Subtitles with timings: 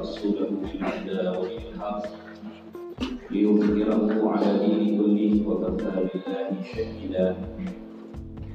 [0.00, 2.02] رسوله بالهدى ودين الحق
[3.30, 7.36] ليظهره على دين كله وكفى بالله شهيدا.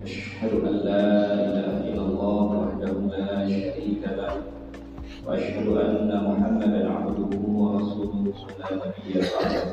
[0.04, 4.34] أشهد أن لا إله إلا الله وحده لا شريك له.
[5.28, 9.64] وأشهد أن محمدا عبده ورسوله لا نبي بعده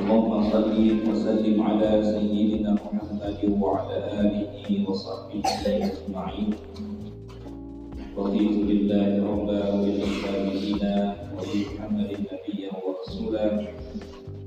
[0.00, 0.76] اللهم صل
[1.08, 6.50] وسلم على سيدنا محمد وعلى آله وصحبه أجمعين.
[8.17, 10.93] رضيت بالله ربا وبالإسلام دينا
[11.37, 13.45] وبمحمد نبيا ورسولا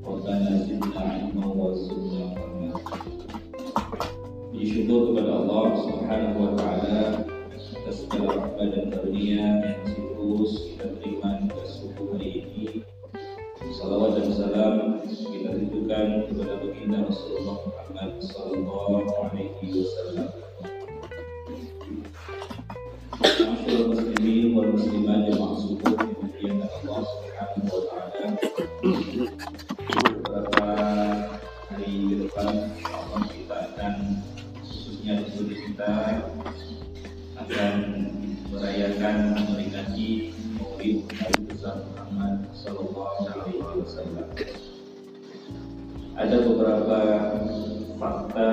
[0.06, 2.70] ربنا زدنا علما وزدنا فهما
[4.52, 7.26] Disyukur kepada Allah Subhanahu wa taala
[7.82, 12.86] atas segala rahmat dan karunia yang terus kita terima pada subuh hari ini.
[13.74, 20.28] Salawat dan salam kita tujukan kepada baginda Rasulullah Muhammad sallallahu alaihi wasallam.
[46.17, 46.99] Ada beberapa
[47.95, 48.51] fakta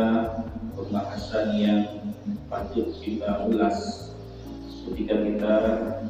[0.78, 1.82] pembahasan yang
[2.46, 4.10] patut kita ulas
[4.86, 5.54] ketika kita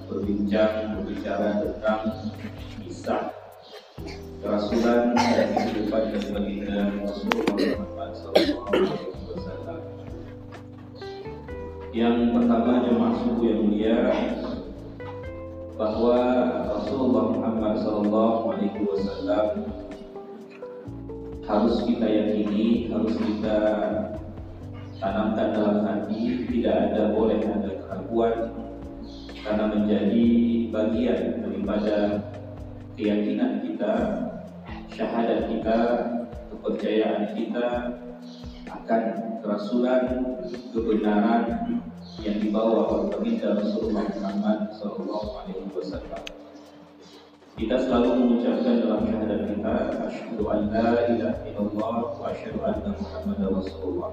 [0.05, 2.01] berbincang berbicara tentang
[2.85, 3.33] kisah
[4.45, 7.57] kerasulan dan kehidupan dari baginda Rasulullah.
[11.95, 13.99] Yang pertama jemaah subuh yang mulia
[15.75, 16.19] bahwa
[16.71, 19.47] Rasulullah Muhammad Sallallahu Alaihi Wasallam
[21.45, 23.59] harus kita yakini, harus kita
[25.03, 28.37] tanamkan dalam hati, tidak ada boleh ada keraguan
[29.43, 30.29] karena menjadi
[30.71, 31.97] bagian daripada
[32.95, 33.93] keyakinan kita,
[34.95, 35.79] syahadat kita,
[36.55, 37.69] kepercayaan kita
[38.71, 39.03] akan
[39.43, 40.05] kerasulan
[40.73, 41.45] kebenaran
[42.23, 46.23] yang dibawa oleh baginda Rasulullah Muhammad Sallallahu Alaihi Wasallam.
[47.55, 49.75] Kita selalu mengucapkan dalam syahadat kita,
[50.11, 54.11] Asyhadu an la ilaha illallah wa asyhadu anna Muhammadar Rasulullah.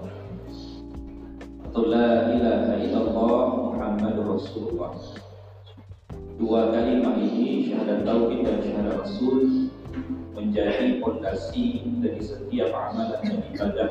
[1.70, 4.94] Atau la ilaha illallah Muhammadur Rasulullah.
[6.42, 9.70] Dua kalimat ini syahadat tauhid dan syahadat rasul
[10.34, 13.90] menjadi fondasi dari setiap amalan dan ibadah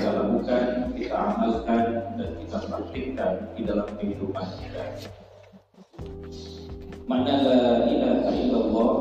[0.00, 0.66] kita lakukan,
[0.96, 1.84] kita amalkan
[2.16, 4.84] dan kita praktikkan di dalam kehidupan kita.
[7.04, 8.96] Mana la ilaha illallah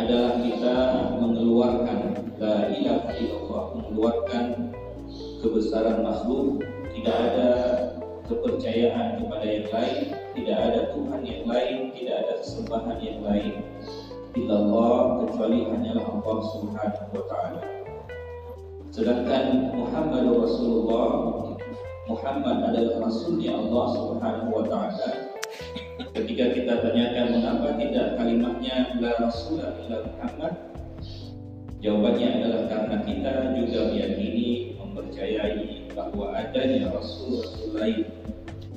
[0.00, 0.76] adalah kita
[1.20, 2.00] mengeluarkan
[2.40, 4.44] la ilaha illallah mengeluarkan
[5.44, 6.64] kebesaran makhluk,
[6.96, 7.50] tidak ada
[8.32, 10.00] kepercayaan kepada yang lain,
[10.40, 13.60] tidak ada Tuhan yang lain, tidak ada sesembahan yang lain.
[14.32, 17.79] Illallah kecuali hanyalah Allah Subhanahu wa taala.
[18.90, 21.10] Sedangkan Muhammad Rasulullah
[22.10, 25.30] Muhammad adalah rasulnya Allah Subhanahu wa taala.
[26.10, 30.52] Ketika kita tanyakan mengapa tidak kalimatnya la rasulullah illa Muhammad?
[31.78, 38.10] Jawabannya adalah karena kita juga meyakini mempercayai bahwa adanya rasul-rasul lain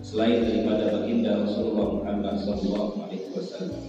[0.06, 3.84] selain daripada baginda Rasulullah Muhammad sallallahu alaihi wasallam.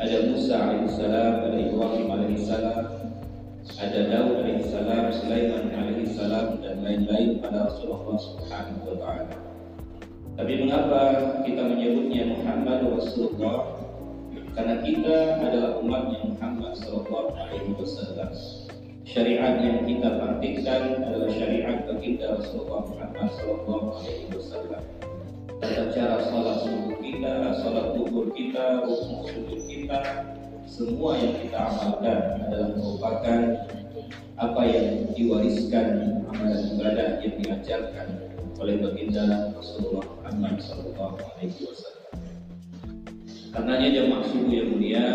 [0.00, 2.84] Ada Musa alaihissalam, ada Ibrahim alaihissalam,
[3.72, 9.36] ada Daud alaihissalam, Sulaiman alaihissalam dan lain-lain pada Rasulullah Subhanahu wa taala.
[10.36, 11.00] Tapi mengapa
[11.48, 13.80] kita menyebutnya Muhammad Rasulullah?
[14.54, 18.30] Karena kita adalah umatnya Muhammad sallallahu alaihi wasallam.
[19.08, 24.82] Syariat yang kita praktikkan adalah syariat baginda Rasulullah Muhammad sallallahu alaihi wasallam.
[25.58, 27.32] Tata cara salat subuh kita,
[27.64, 29.98] salat duhur kita, rukun sujud kita,
[30.64, 33.40] semua yang kita amalkan adalah merupakan
[34.34, 35.86] apa yang diwariskan
[36.26, 38.08] amalan ibadah yang diajarkan
[38.58, 42.12] oleh baginda Rasulullah Muhammad Sallallahu Alaihi Wasallam.
[43.54, 45.06] Karenanya jamaah subuh yang mulia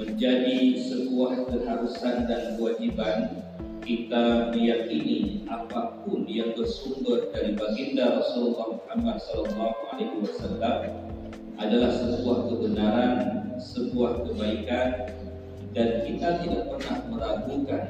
[0.00, 3.44] menjadi sebuah keharusan dan kewajiban
[3.84, 10.78] kita meyakini apa pun yang bersumber dari baginda Rasulullah Muhammad Sallallahu Alaihi Wasallam
[11.60, 15.12] adalah sebuah kebenaran, sebuah kebaikan,
[15.76, 17.84] dan kita tidak pernah meragukan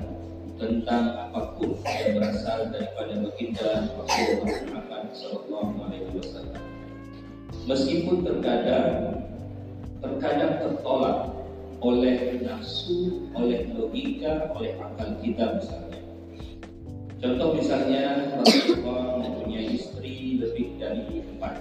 [0.61, 6.63] tentang apa pun yang berasal daripada baginda Rasulullah Muhammad Sallallahu Alaihi Wasallam.
[7.65, 9.25] Meskipun terkadang
[10.05, 11.33] terkadang tertolak
[11.81, 16.01] oleh nafsu, oleh logika, oleh akal kita misalnya.
[17.21, 21.57] Contoh misalnya Rasulullah mempunyai istri lebih dari empat.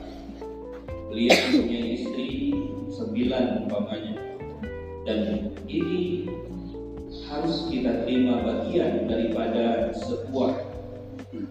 [1.09, 2.53] beliau punya istri
[2.99, 4.19] sembilan umpamanya
[5.07, 6.27] dan ini
[7.31, 10.67] harus kita terima bagian daripada sebuah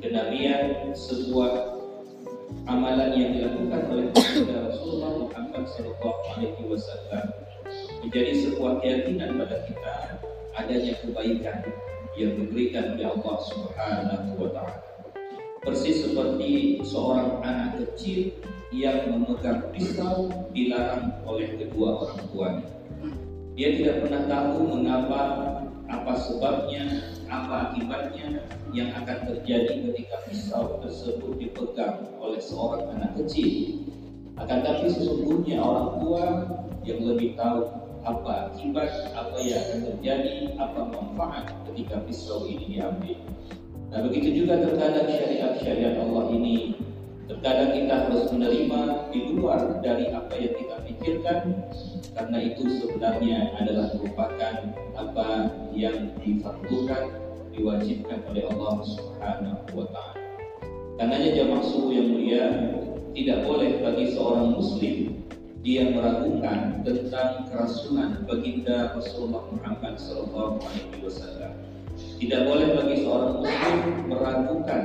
[0.04, 1.80] kenabian, sebuah
[2.68, 4.06] amalan yang dilakukan oleh
[4.44, 7.24] Rasulullah Muhammad Sallallahu Alaihi Wasallam
[8.04, 9.96] menjadi sebuah keyakinan pada kita
[10.52, 11.58] adanya kebaikan
[12.20, 14.97] yang diberikan oleh Allah Subhanahu Wa Taala.
[15.58, 18.30] Persis seperti seorang anak kecil
[18.70, 22.68] yang memegang pisau dilarang oleh kedua orang tuanya.
[23.58, 25.22] Dia tidak pernah tahu mengapa,
[25.90, 33.82] apa sebabnya, apa akibatnya yang akan terjadi ketika pisau tersebut dipegang oleh seorang anak kecil.
[34.38, 36.24] Akan tapi sesungguhnya orang tua
[36.86, 37.66] yang lebih tahu
[38.06, 43.18] apa akibat, apa yang akan terjadi, apa manfaat ketika pisau ini diambil.
[43.88, 46.76] Nah begitu juga terkadang syariat-syariat Allah ini
[47.28, 51.60] Terkadang kita harus menerima di luar dari apa yang kita pikirkan
[52.16, 54.54] karena itu sebenarnya adalah merupakan
[54.96, 57.12] apa yang difardukan
[57.52, 60.24] diwajibkan oleh Allah Subhanahu wa taala.
[60.96, 62.44] Karenanya jamaah suhu yang mulia
[63.12, 65.20] tidak boleh bagi seorang muslim
[65.60, 70.00] dia meragukan tentang kerasulan baginda Rasulullah Muhammad
[71.04, 71.57] wasallam.
[72.18, 73.76] Tidak boleh bagi seorang muslim
[74.10, 74.82] meragukan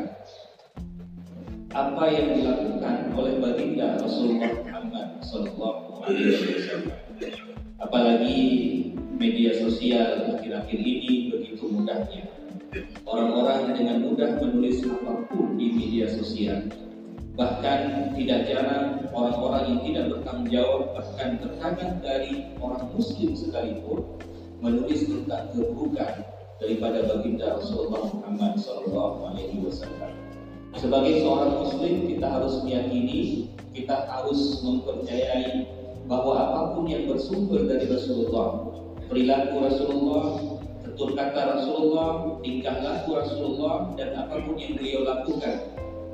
[1.73, 6.93] apa yang dilakukan oleh baginda Rasulullah Muhammad Sallallahu Alaihi Wasallam.
[7.81, 8.39] Apalagi
[9.17, 12.29] media sosial akhir-akhir ini begitu mudahnya.
[13.01, 16.69] Orang-orang dengan mudah menulis apa pun di media sosial.
[17.33, 24.05] Bahkan tidak jarang orang-orang yang tidak bertanggung jawab bahkan terkadang dari orang muslim sekalipun
[24.61, 26.21] menulis tentang keburukan
[26.63, 30.11] daripada baginda Rasulullah Muhammad Sallallahu Alaihi Wasallam.
[30.79, 35.67] Sebagai seorang muslim kita harus meyakini, kita harus mempercayai
[36.07, 38.73] bahwa apa pun yang bersumber dari Rasulullah,
[39.11, 40.25] perilaku Rasulullah,
[40.87, 45.55] tutur kata Rasulullah, tingkah laku Rasulullah dan apa pun yang beliau lakukan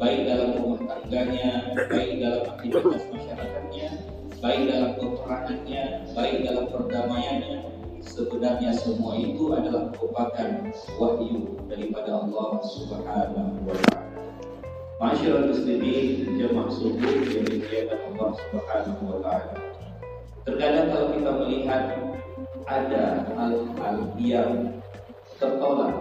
[0.02, 3.90] baik dalam rumah tangganya, baik dalam aktivitas masyarakatnya,
[4.40, 5.84] baik dalam peperangannya,
[6.16, 7.60] baik dalam perdamaiannya,
[8.04, 10.50] sebenarnya semua itu adalah merupakan
[10.96, 14.08] wahyu daripada Allah Subhanahu wa taala.
[15.00, 19.54] Masyarakat muslimin jemaah subuh yang dimuliakan Allah Subhanahu wa taala.
[20.44, 21.84] Terkadang kalau kita melihat
[22.70, 23.04] ada
[23.36, 24.52] hal-hal yang
[25.40, 25.96] tertolak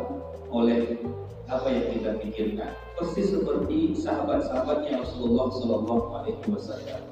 [0.50, 0.99] oleh
[1.49, 2.73] apa yang kita pikirkan.
[2.99, 7.03] Persis seperti sahabat-sahabatnya Rasulullah Shallallahu Alaihi Wasallam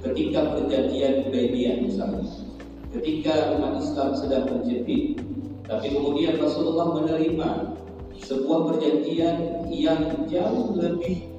[0.00, 2.24] ketika perjanjian Hudaybiyah misalnya,
[2.90, 5.22] ketika umat Islam sedang terjepit,
[5.66, 7.78] tapi kemudian Rasulullah menerima
[8.18, 11.30] sebuah perjanjian yang jauh lebih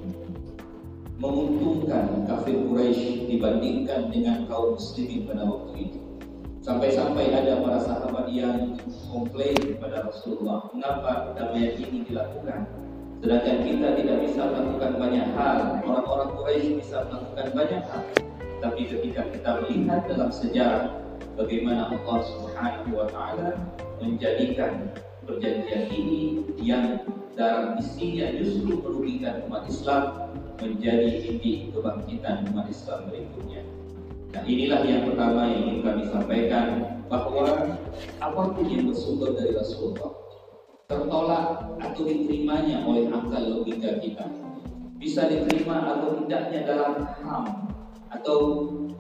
[1.22, 6.00] menguntungkan kafir Quraisy dibandingkan dengan kaum muslimin pada waktu itu.
[6.62, 8.78] Sampai-sampai ada para sahabat yang
[9.10, 12.70] komplain kepada Rasulullah, mengapa damai ini dilakukan?
[13.22, 18.04] Sedangkan kita tidak bisa melakukan banyak hal, orang-orang Quraisy bisa melakukan banyak hal.
[18.62, 21.01] Tapi ketika kita melihat dalam sejarah
[21.38, 23.58] bagaimana Allah Subhanahu wa taala
[24.02, 24.92] menjadikan
[25.26, 27.06] perjanjian ini yang
[27.38, 33.62] dalam isinya justru merugikan umat Islam menjadi titik kebangkitan umat Islam berikutnya.
[34.32, 36.68] Nah inilah yang pertama yang ingin kami sampaikan
[37.12, 37.76] bahwa
[38.24, 40.16] apa pun yang bersumber dari Rasulullah
[40.88, 41.46] tertolak
[41.80, 44.28] atau diterimanya oleh akal logika kita
[45.02, 47.46] bisa diterima atau tidaknya dalam HAM
[48.12, 48.38] atau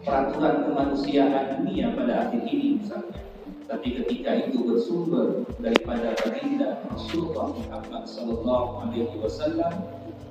[0.01, 3.21] peraturan kemanusiaan dunia pada akhir ini misalnya.
[3.69, 9.73] Tapi ketika itu bersumber daripada baginda Rasulullah Muhammad Sallallahu Alaihi Wasallam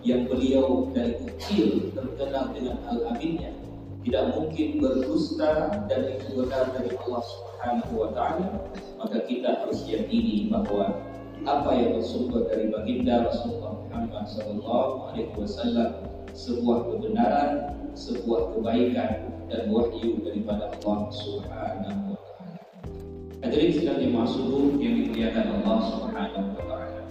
[0.05, 3.53] yang beliau dari kecil terkenal dengan al-aminnya
[4.01, 8.49] tidak mungkin berdusta dan itu benar dari Allah Subhanahu wa taala
[8.97, 10.97] maka kita harus yakini bahwa
[11.45, 15.91] apa yang bersumber dari baginda Rasulullah Muhammad sallallahu alaihi wasallam
[16.33, 17.53] sebuah kebenaran,
[17.93, 22.63] sebuah kebaikan dan wahyu daripada Allah Subhanahu wa taala.
[23.43, 27.03] Hadirin sedang dimaksud yang dimuliakan Allah Subhanahu wa taala.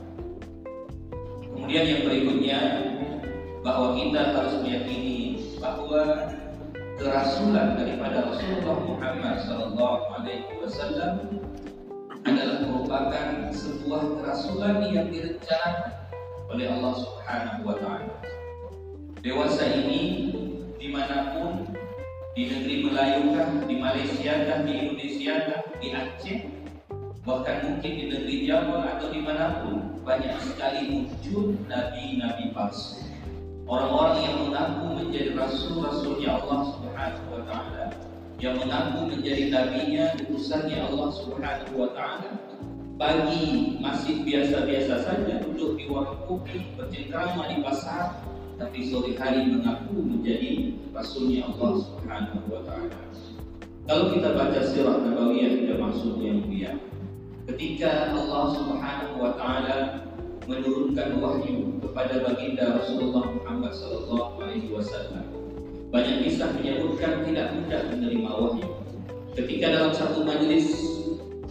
[1.44, 2.60] Kemudian yang berikutnya
[3.60, 5.20] bahwa kita harus meyakini
[5.60, 6.32] bahwa
[6.96, 11.44] kerasulan daripada Rasulullah Muhammad Sallallahu Alaihi Wasallam
[12.24, 15.92] adalah merupakan sebuah kerasulan yang direncanakan
[16.48, 18.16] oleh Allah Subhanahu Wa Taala.
[19.20, 20.32] Dewasa ini
[20.80, 21.68] di mana pun
[22.40, 26.40] di negeri Melayu kah, di Malaysia kah, di Indonesia kah, di Aceh,
[27.28, 33.04] bahkan mungkin di negeri Jawa atau di mana pun banyak sekali muncul nabi-nabi palsu.
[33.68, 37.86] orang-orang yang mengaku menjadi rasul-rasulnya Allah Subhanahu wa taala,
[38.40, 42.40] yang mengaku menjadi nabinya, utusannya Allah Subhanahu wa taala.
[42.96, 48.24] Pagi masih biasa-biasa saja duduk di warung kopi, bercengkrama di pasar,
[48.56, 50.59] tapi sore hari mengaku menjadi
[51.00, 53.00] rasulnya Allah Subhanahu wa taala.
[53.88, 56.76] Kalau kita baca sirah Nabawiyah tidak maksud yang mulia.
[57.48, 60.04] Ketika Allah Subhanahu wa taala
[60.44, 65.24] menurunkan wahyu kepada baginda Rasulullah Muhammad sallallahu alaihi wasallam.
[65.90, 68.70] Banyak kisah menyebutkan tidak mudah menerima wahyu.
[69.40, 70.68] Ketika dalam satu majelis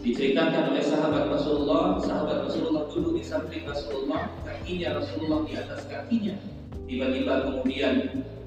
[0.05, 6.37] diceritakan oleh sahabat Rasulullah, sahabat Rasulullah duduk di samping Rasulullah, kakinya Rasulullah di atas kakinya.
[6.87, 7.95] Tiba-tiba kemudian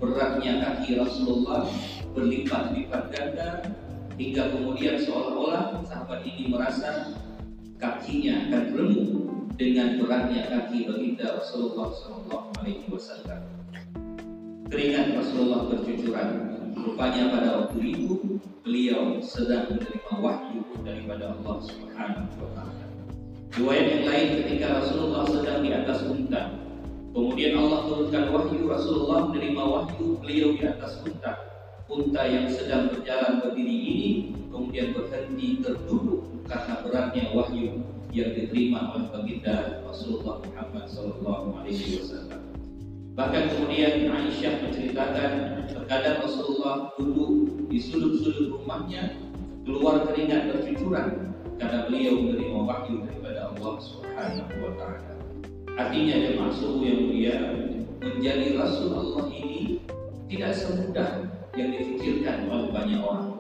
[0.01, 1.70] beratnya kaki Rasulullah
[2.17, 3.62] berlipat-lipat ganda
[4.17, 7.13] hingga kemudian seolah-olah sahabat ini merasa
[7.77, 9.10] kakinya akan remuk
[9.62, 13.41] dengan beratnya kaki baginda Rasulullah Shallallahu Alaihi Wasallam.
[14.74, 16.50] Keringat Rasulullah bercucuran.
[16.72, 22.86] Rupanya pada waktu itu beliau sedang menerima wahyu daripada Allah Subhanahu wa taala.
[23.53, 26.61] Riwayat yang lain ketika Rasulullah sedang di atas unta.
[27.12, 31.36] Kemudian Allah turunkan wahyu Rasulullah menerima wahyu beliau di atas unta.
[31.91, 34.10] Unta yang sedang berjalan berdiri ini
[34.48, 37.84] kemudian berhenti terduduk karena beratnya wahyu
[38.15, 42.39] yang diterima oleh baginda Rasulullah Muhammad Sallallahu Alaihi Wasallam.
[43.12, 45.32] Bahkan kemudian Aisyah menceritakan
[45.68, 49.20] terkadang Rasulullah duduk di sudut-sudut rumahnya
[49.68, 55.12] keluar keringat bercucuran karena beliau menerima wahyu daripada Allah Subhanahu wa taala.
[55.80, 57.36] Artinya jemaah subuh yang mulia
[58.01, 59.80] menjadi Rasul Allah ini
[60.28, 61.10] tidak semudah
[61.56, 63.40] yang difikirkan oleh banyak orang.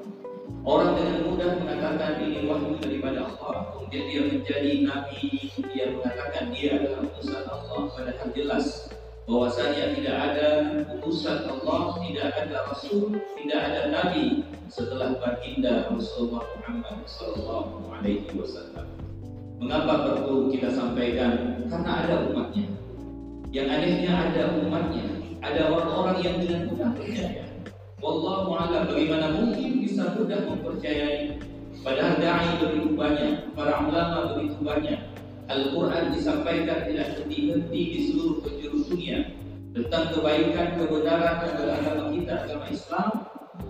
[0.61, 6.77] Orang dengan mudah mengatakan ini wahyu daripada Allah, kemudian dia menjadi nabi yang mengatakan dia
[6.77, 8.65] adalah utusan Allah, padahal jelas
[9.25, 10.49] bahwasanya tidak ada
[11.01, 13.09] utusan Allah, tidak ada rasul,
[13.41, 19.00] tidak ada nabi setelah baginda Rasulullah Muhammad Sallallahu Alaihi Wasallam.
[19.61, 21.61] Mengapa perlu kita sampaikan?
[21.69, 22.65] Karena ada umatnya.
[23.53, 25.05] Yang anehnya ada umatnya,
[25.37, 27.45] ada orang-orang yang dengan mudah percaya.
[28.01, 28.57] Wallahu
[28.89, 31.37] bagaimana mungkin bisa mudah mempercayai
[31.85, 34.97] padahal dai begitu banyak, para ulama begitu banyak.
[35.45, 39.29] Al-Quran disampaikan tidak henti-henti di seluruh penjuru dunia
[39.77, 43.09] tentang kebaikan, kebenaran adalah agama kita, agama Islam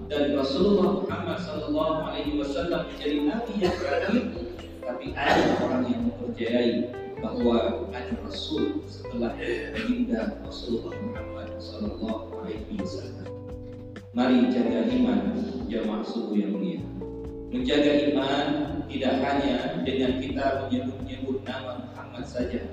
[0.07, 4.50] dan Rasulullah Muhammad Sallallahu Alaihi Wasallam menjadi nabi yang terakhir.
[4.81, 6.89] Tapi ada orang yang mempercayai
[7.21, 13.29] bahwa ada Rasul setelah baginda Rasulullah Muhammad Sallallahu Alaihi Wasallam.
[14.17, 15.37] Mari jaga iman
[15.69, 16.81] jamaah subuh yang mulia.
[17.53, 18.47] Menjaga iman
[18.89, 22.65] tidak hanya dengan kita menyebut-nyebut nama Muhammad saja,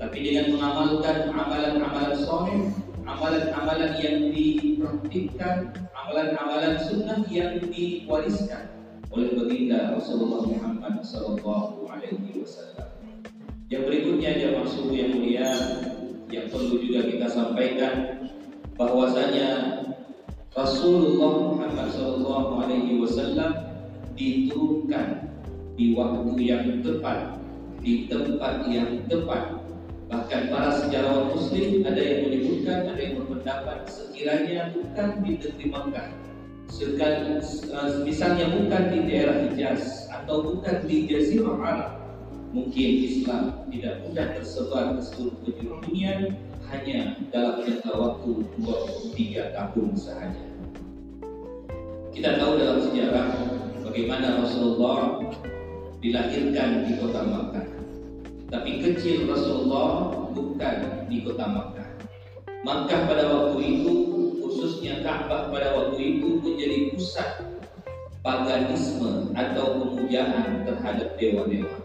[0.00, 2.72] tapi dengan mengamalkan amalan-amalan soleh,
[3.04, 8.79] amalan-amalan yang dipraktikkan, amalan-amalan sunnah yang diwariskan
[9.10, 12.88] oleh baginda Rasulullah Muhammad Sallallahu Alaihi Wasallam.
[13.70, 15.50] Yang berikutnya jamaah subuh yang mulia
[16.30, 17.94] yang perlu juga kita sampaikan
[18.78, 19.82] bahwasanya
[20.54, 23.50] Rasulullah Muhammad Shallallahu Alaihi Wasallam
[24.14, 25.26] diturunkan
[25.74, 27.38] di waktu yang tepat,
[27.82, 29.58] di tempat yang tepat.
[30.10, 36.10] Bahkan para sejarawan Muslim ada yang menyebutkan, ada yang berpendapat sekiranya bukan di Makkah,
[36.70, 37.42] sekali,
[38.06, 41.90] misalnya bukan di daerah Hijaz atau bukan di Jazirah Arab,
[42.54, 46.12] mungkin Islam tidak mudah tersebar ke seluruh penjuru dunia
[46.70, 48.30] hanya dalam jangka waktu
[48.62, 50.44] 23 tahun saja.
[52.10, 53.28] Kita tahu dalam sejarah
[53.86, 55.18] bagaimana Rasulullah
[56.02, 57.66] dilahirkan di kota Makkah.
[58.50, 61.88] Tapi kecil Rasulullah bukan di kota Makkah.
[62.66, 63.94] Makkah pada waktu itu,
[64.42, 66.39] khususnya Ka'bah pada waktu itu
[67.00, 67.40] pusat
[68.20, 71.80] paganisme atau pemujaan terhadap dewa-dewa.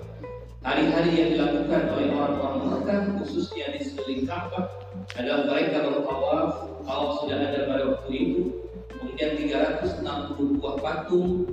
[0.60, 4.67] Hari-hari yang dilakukan oleh orang-orang Mekah khususnya di sekeliling Ka'bah
[5.15, 6.51] adalah mereka bertawaf.
[6.84, 8.43] Tawaf sudah ada pada waktu itu.
[8.91, 11.48] Kemudian 360 buah patung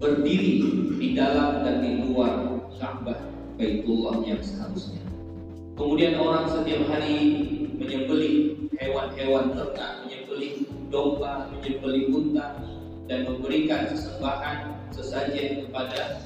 [0.00, 0.64] berdiri
[0.96, 3.20] di dalam dan di luar Ka'bah
[3.60, 5.04] Baitullah yang seharusnya.
[5.76, 7.44] Kemudian orang setiap hari
[7.76, 12.77] menyembelih hewan-hewan ternak, menyembelih domba, menyembelih unta,
[13.08, 16.20] dan memberikan sesembahan sesajen kepada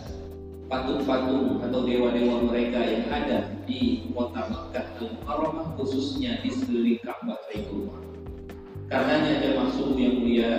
[0.67, 8.01] patung-patung atau dewa-dewa mereka yang ada di kota Makkah Al-Mukarramah khususnya di sekeliling Ka'bah Baitullah.
[8.91, 10.53] Karenanya jemaah subuh yang mulia,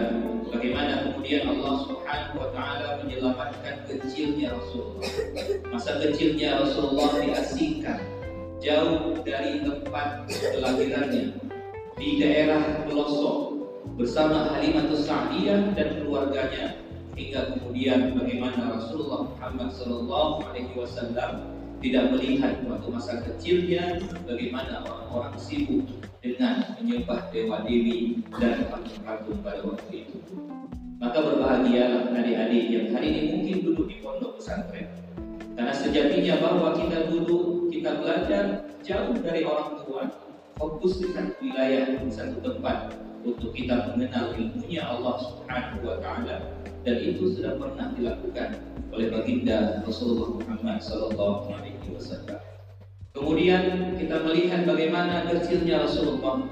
[0.50, 5.12] bagaimana kemudian Allah Subhanahu wa taala menyelamatkan kecilnya Rasulullah.
[5.70, 8.00] Masa kecilnya Rasulullah diasingkan
[8.63, 11.36] jauh dari tempat kelahirannya.
[11.94, 13.52] di daerah pelosok
[13.94, 16.82] bersama Halimatus Sa'diyah dan keluarganya
[17.14, 21.46] hingga kemudian bagaimana Rasulullah Muhammad Sallallahu Alaihi Wasallam
[21.78, 25.86] tidak melihat waktu masa kecilnya bagaimana orang-orang sibuk
[26.26, 30.18] dengan menyembah dewa dewi dan patung-patung pada waktu itu.
[30.98, 34.88] Maka berbahagia adik-adik yang hari ini mungkin duduk di pondok pesantren.
[35.54, 38.44] Karena sejatinya bahwa kita duduk, kita belajar
[38.82, 40.04] jauh dari orang tua,
[40.58, 46.38] fokus di satu wilayah, di satu tempat untuk kita mengenal ilmunya Allah Subhanahu wa taala
[46.84, 48.60] dan itu sudah pernah dilakukan
[48.92, 52.39] oleh baginda Rasulullah Muhammad sallallahu alaihi wasallam.
[53.15, 56.44] Kemudian kita melihat bagaimana kecilnya Rasulullah.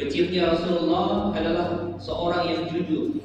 [0.00, 3.20] Kecilnya Rasulullah adalah seorang yang jujur,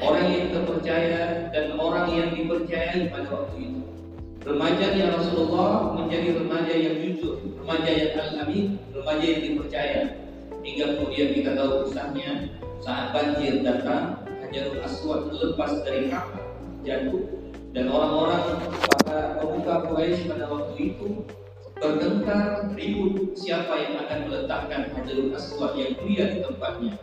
[0.00, 3.82] orang yang terpercaya dan orang yang dipercayai pada waktu itu.
[4.44, 10.23] Remajanya Rasulullah menjadi remaja yang jujur, remaja yang al-amin, remaja yang dipercaya.
[10.64, 12.48] Hingga kemudian kita tahu kisahnya
[12.80, 16.40] saat banjir datang, Hajarul Aswad lepas dari Ka'bah,
[16.80, 17.20] jatuh
[17.76, 18.64] dan orang-orang
[19.04, 21.20] para pemuka Quraisy pada waktu itu
[21.76, 26.96] bertengkar ribut siapa yang akan meletakkan Hajarul Aswad yang mulia di tempatnya.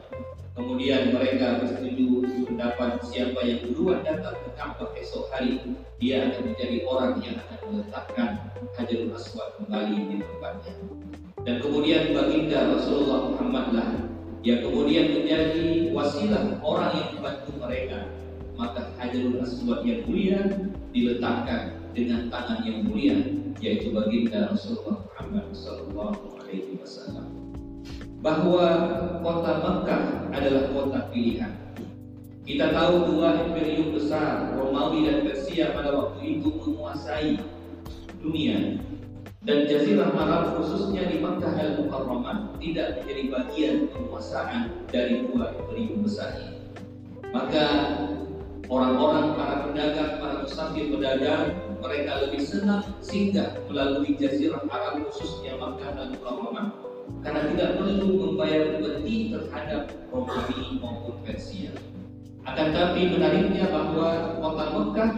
[0.57, 5.61] Kemudian mereka bersetuju pendapat siapa yang duluan datang ke Ka'bah esok hari
[6.01, 8.29] dia akan menjadi orang yang akan meletakkan
[8.73, 10.73] Hajarul Aswad kembali di tempatnya.
[11.41, 13.89] Dan kemudian baginda Rasulullah Muhammad lah
[14.45, 17.99] yang kemudian menjadi wasilah orang yang membantu mereka.
[18.53, 20.41] Maka Hajarul Aswad yang mulia
[20.93, 23.17] diletakkan dengan tangan yang mulia
[23.57, 27.25] yaitu baginda Rasulullah Muhammad sallallahu alaihi wasallam.
[28.21, 28.65] Bahwa
[29.25, 31.57] kota Mekah adalah kota pilihan.
[32.45, 37.41] Kita tahu dua imperium besar Romawi dan Persia pada waktu itu menguasai
[38.21, 38.77] dunia
[39.41, 46.37] dan Jazirah Arab khususnya di Makkah al-Mukarramah tidak menjadi bagian penguasaan dari dua imperium besar
[46.37, 46.57] ini.
[47.31, 47.65] Maka
[48.71, 55.91] Orang-orang para pedagang, para musafir pedagang, mereka lebih senang singgah melalui jazirah Arab khususnya Makkah
[55.91, 56.71] dan Mukarramah
[57.19, 61.75] karena tidak perlu membayar upeti terhadap Romawi maupun Persia.
[62.47, 65.11] Akan tapi menariknya bahwa kota Mekah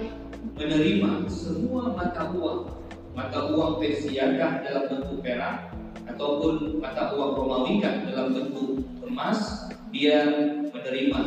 [0.58, 2.83] menerima semua mata uang,
[3.14, 5.70] mata uang Persiakah dalam bentuk perak
[6.10, 10.26] ataupun mata uang Romawi dalam bentuk emas, dia
[10.74, 11.20] menerima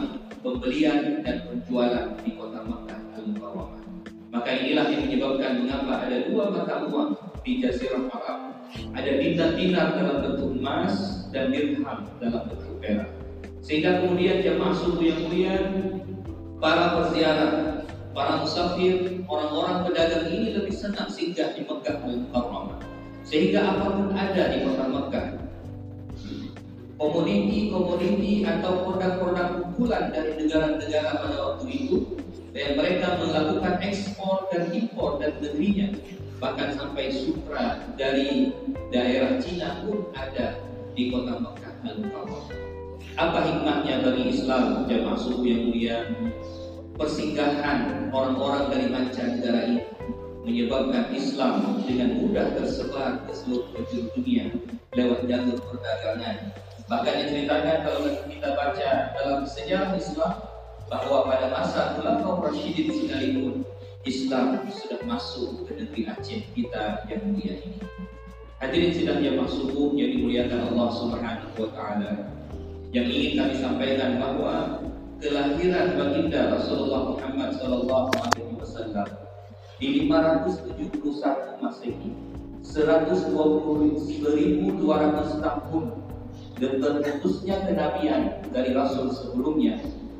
[0.42, 3.82] pembelian dan penjualan di kota Makkah Al-Mukarramah.
[4.34, 7.10] Maka inilah yang menyebabkan mengapa ada dua mata uang
[7.46, 8.38] di Jazirah Arab.
[8.92, 13.08] Ada dinar-dinar dalam bentuk emas dan dirham dalam bentuk perak.
[13.62, 15.54] Sehingga kemudian jamaah subuh yang mulia,
[16.58, 17.82] para perziarah,
[18.14, 20.26] para musafir, orang-orang pedagang
[23.36, 25.26] Sehingga apa pun ada di kota Mekah,
[26.96, 32.16] komoditi-komoditi atau produk-produk unggulan dari negara-negara pada waktu itu
[32.56, 36.00] dan mereka melakukan ekspor dan impor dari negerinya
[36.40, 38.56] bahkan sampai supra dari
[38.88, 40.56] daerah Cina pun ada
[40.96, 42.08] di kota Mekah dan.
[43.20, 46.08] Apa hikmahnya bagi Islam jamaah yang mulia?
[46.96, 49.84] Persinggahan orang-orang dari mancanegara ini
[50.46, 53.82] menyebabkan Islam dengan mudah tersebar ke seluruh
[54.14, 54.54] dunia
[54.94, 56.54] lewat jalur perdagangan
[56.86, 60.38] Bahkan diceritakan kalau kita baca dalam sejarah Islam
[60.86, 63.66] bahwa pada masa Khulafaur Rasyidin sekalipun
[64.06, 67.82] Islam sudah masuk ke negeri Aceh kita yang mulia ini.
[68.62, 72.10] Hadirin sidang yang subuh yang dimuliakan Allah Subhanahu wa taala.
[72.94, 74.78] Yang ingin kami sampaikan bahwa
[75.18, 79.25] kelahiran baginda Rasulullah Muhammad sallallahu alaihi wasallam
[79.76, 82.16] di 571 Masehi
[82.64, 85.84] 120.200 tahun
[86.56, 89.76] dan terputusnya kenabian dari Rasul sebelumnya.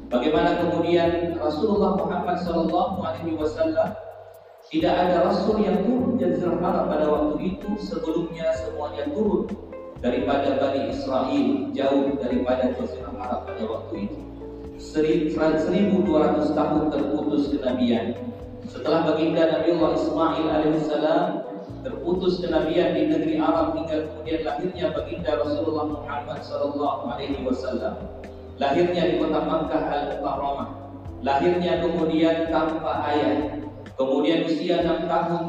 [0.07, 3.97] Bagaimana kemudian Rasulullah Muhammad Sallallahu Alaihi Wasallam
[4.71, 9.51] tidak ada Rasul yang turun Jazirah Arab pada waktu itu sebelumnya semuanya turun
[9.99, 14.21] daripada Bani Israel jauh daripada Jazirah Arab pada waktu itu.
[14.77, 18.36] 1200 tahun terputus kenabian.
[18.66, 21.26] Setelah baginda Nabi Allah Ismail alaihissalam
[21.87, 27.94] terputus kenabian di negeri Arab hingga kemudian lahirnya baginda Rasulullah Muhammad sallallahu alaihi wasallam.
[28.59, 30.68] Lahirnya di kota Makkah Al-Mukarramah.
[31.22, 33.62] Lahirnya kemudian tanpa ayah.
[33.96, 35.42] Kemudian usia 6 tahun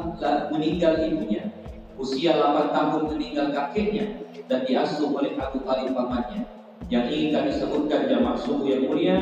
[0.55, 1.51] meninggal ibunya.
[1.97, 6.56] Usia 8 tahun meninggal kakeknya dan diasuh oleh Abu Talib pamannya.
[6.87, 9.19] Yang ingin kami sebutkan jamaah subuh yang mulia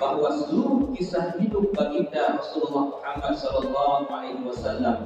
[0.00, 4.96] bahwa seluruh kisah hidup baginda Rasulullah Muhammad sallallahu alaihi wasallam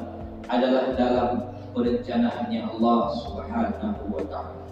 [0.47, 4.63] adalah dalam perencanaannya Allah Subhanahu wa taala.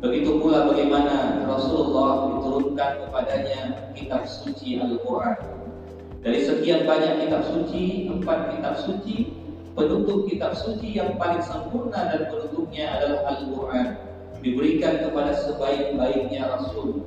[0.00, 5.38] Begitu pula bagaimana Rasulullah diturunkan kepadanya kitab suci Al-Quran.
[6.24, 9.28] Dari sekian banyak kitab suci, empat kitab suci,
[9.76, 14.11] penutup kitab suci yang paling sempurna dan penutupnya adalah Al-Quran.
[14.42, 17.06] Diberikan kepada sebaik-baiknya Rasul